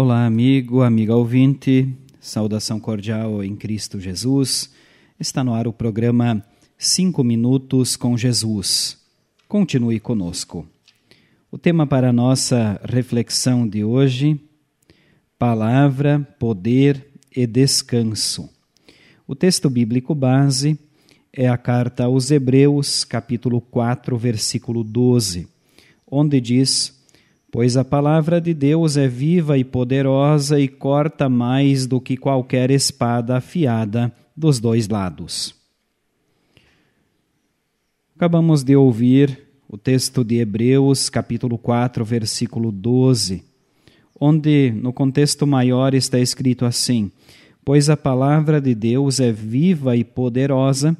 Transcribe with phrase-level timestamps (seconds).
[0.00, 4.72] Olá, amigo, amiga ouvinte, saudação cordial em Cristo Jesus.
[5.18, 6.40] Está no ar o programa
[6.78, 8.96] Cinco Minutos com Jesus.
[9.48, 10.64] Continue conosco.
[11.50, 14.40] O tema para nossa reflexão de hoje:
[15.36, 18.48] Palavra, Poder e Descanso.
[19.26, 20.78] O texto bíblico base
[21.32, 25.48] é a carta aos Hebreus, capítulo 4, versículo 12,
[26.08, 26.97] onde diz
[27.50, 32.70] Pois a palavra de Deus é viva e poderosa e corta mais do que qualquer
[32.70, 35.54] espada afiada dos dois lados.
[38.14, 43.42] Acabamos de ouvir o texto de Hebreus, capítulo 4, versículo 12,
[44.20, 47.10] onde no contexto maior está escrito assim:
[47.64, 50.94] Pois a palavra de Deus é viva e poderosa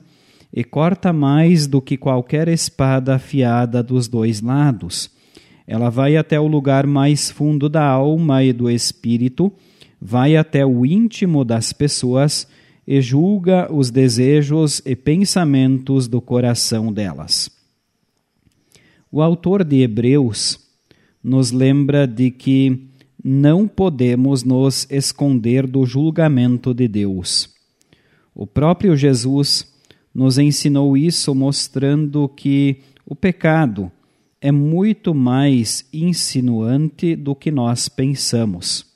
[0.51, 5.18] e corta mais do que qualquer espada afiada dos dois lados
[5.69, 9.53] ela vai até o lugar mais fundo da alma e do espírito,
[10.01, 12.49] vai até o íntimo das pessoas
[12.87, 17.51] e julga os desejos e pensamentos do coração delas.
[19.13, 20.59] O autor de Hebreus
[21.23, 22.89] nos lembra de que
[23.23, 27.55] não podemos nos esconder do julgamento de Deus.
[28.35, 29.71] O próprio Jesus
[30.15, 33.93] nos ensinou isso, mostrando que o pecado
[34.41, 38.87] é muito mais insinuante do que nós pensamos.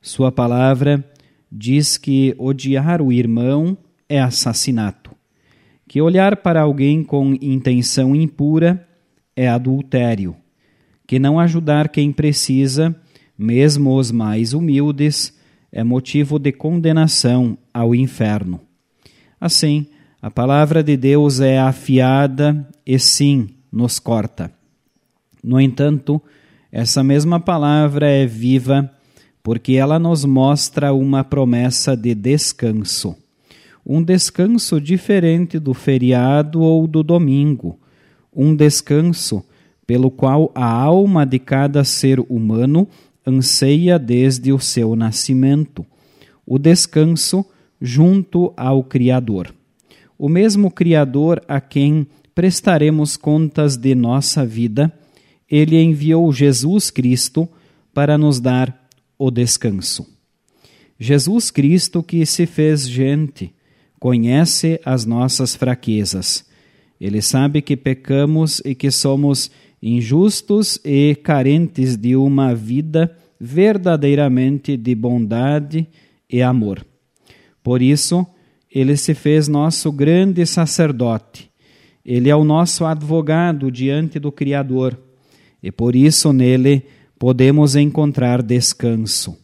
[0.00, 1.04] Sua palavra
[1.50, 3.76] diz que odiar o irmão
[4.08, 5.12] é assassinato,
[5.88, 8.86] que olhar para alguém com intenção impura
[9.34, 10.36] é adultério,
[11.06, 12.94] que não ajudar quem precisa,
[13.38, 15.38] mesmo os mais humildes,
[15.70, 18.60] é motivo de condenação ao inferno.
[19.40, 19.86] Assim,
[20.20, 24.52] a palavra de Deus é afiada e sim nos corta.
[25.42, 26.20] No entanto,
[26.70, 28.90] essa mesma palavra é viva
[29.42, 33.16] porque ela nos mostra uma promessa de descanso.
[33.84, 37.78] Um descanso diferente do feriado ou do domingo.
[38.32, 39.44] Um descanso
[39.84, 42.86] pelo qual a alma de cada ser humano
[43.26, 45.84] anseia desde o seu nascimento.
[46.46, 47.44] O descanso
[47.80, 49.52] junto ao Criador.
[50.16, 54.92] O mesmo Criador a quem prestaremos contas de nossa vida,
[55.50, 57.48] ele enviou Jesus Cristo
[57.92, 58.88] para nos dar
[59.18, 60.06] o descanso.
[60.98, 63.52] Jesus Cristo, que se fez gente,
[63.98, 66.44] conhece as nossas fraquezas.
[67.00, 69.50] Ele sabe que pecamos e que somos
[69.82, 75.86] injustos e carentes de uma vida verdadeiramente de bondade
[76.30, 76.86] e amor.
[77.62, 78.24] Por isso,
[78.70, 81.51] ele se fez nosso grande sacerdote
[82.04, 84.98] ele é o nosso advogado diante do Criador
[85.62, 86.84] e por isso nele
[87.18, 89.38] podemos encontrar descanso.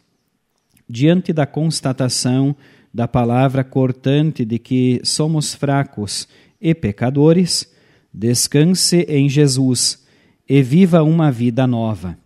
[0.89, 2.57] Diante da constatação
[2.93, 6.27] da palavra cortante de que somos fracos
[6.61, 7.73] e pecadores,
[8.13, 10.05] descanse em Jesus
[10.49, 12.19] e viva uma vida nova.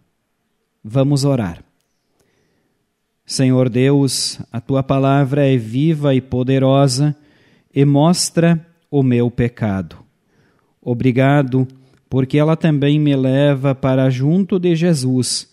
[0.82, 1.62] Vamos orar.
[3.26, 7.16] Senhor Deus, a tua palavra é viva e poderosa
[7.75, 9.97] e mostra o meu pecado.
[10.82, 11.66] Obrigado,
[12.10, 15.50] porque ela também me leva para junto de Jesus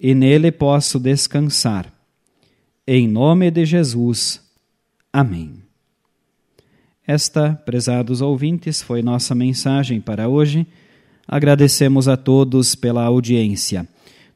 [0.00, 1.92] e nele posso descansar.
[2.86, 4.40] Em nome de Jesus.
[5.12, 5.52] Amém.
[7.06, 10.66] Esta, prezados ouvintes, foi nossa mensagem para hoje.
[11.28, 13.86] Agradecemos a todos pela audiência.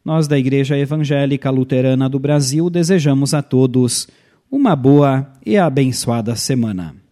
[0.05, 4.07] Nós, da Igreja Evangélica Luterana do Brasil, desejamos a todos
[4.51, 7.04] uma boa e abençoada semana.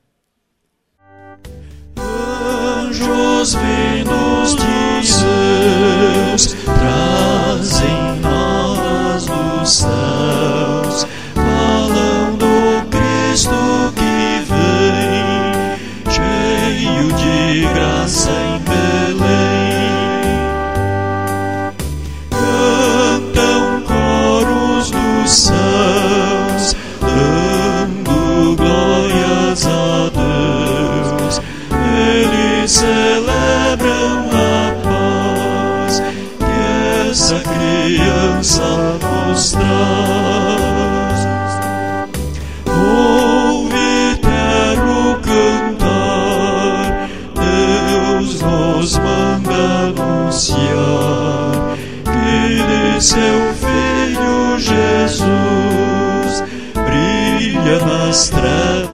[2.92, 4.62] Anjos vindos de
[6.30, 6.54] Deus
[32.72, 36.00] celebram a paz
[36.38, 38.62] que essa criança
[39.02, 41.20] nos traz.
[42.66, 46.84] Ouve eterno cantar,
[47.34, 56.42] Deus nos manda anunciar que de seu Filho Jesus
[56.72, 58.62] brilha nas trevas.